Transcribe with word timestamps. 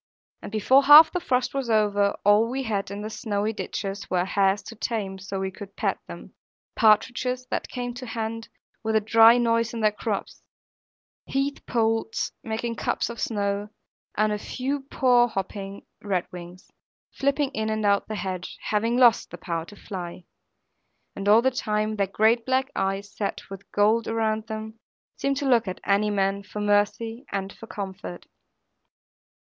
And 0.41 0.51
before 0.51 0.85
half 0.85 1.11
the 1.11 1.19
frost 1.19 1.53
was 1.53 1.69
over, 1.69 2.17
all 2.25 2.49
we 2.49 2.63
had 2.63 2.89
in 2.89 3.03
the 3.03 3.09
snowy 3.11 3.53
ditches 3.53 4.09
were 4.09 4.25
hares 4.25 4.63
so 4.67 4.75
tame 4.75 5.19
that 5.29 5.39
we 5.39 5.51
could 5.51 5.75
pat 5.75 5.99
them; 6.07 6.33
partridges 6.75 7.45
that 7.51 7.69
came 7.69 7.93
to 7.93 8.07
hand, 8.07 8.49
with 8.83 8.95
a 8.95 8.99
dry 8.99 9.37
noise 9.37 9.75
in 9.75 9.81
their 9.81 9.91
crops; 9.91 10.41
heath 11.27 11.63
poults, 11.67 12.31
making 12.43 12.77
cups 12.77 13.11
of 13.11 13.21
snow; 13.21 13.69
and 14.17 14.31
a 14.33 14.39
few 14.39 14.87
poor 14.89 15.27
hopping 15.27 15.85
redwings, 16.03 16.71
flipping 17.11 17.51
in 17.51 17.69
and 17.69 17.85
out 17.85 18.07
the 18.07 18.15
hedge, 18.15 18.57
having 18.71 18.97
lost 18.97 19.29
the 19.29 19.37
power 19.37 19.65
to 19.65 19.75
fly. 19.75 20.23
And 21.15 21.29
all 21.29 21.43
the 21.43 21.51
time 21.51 21.97
their 21.97 22.07
great 22.07 22.43
black 22.43 22.71
eyes, 22.75 23.15
set 23.15 23.51
with 23.51 23.71
gold 23.71 24.07
around 24.07 24.47
them, 24.47 24.79
seemed 25.15 25.37
to 25.37 25.47
look 25.47 25.67
at 25.67 25.79
any 25.85 26.09
man, 26.09 26.41
for 26.41 26.59
mercy 26.59 27.23
and 27.31 27.53
for 27.53 27.67
comfort. 27.67 28.25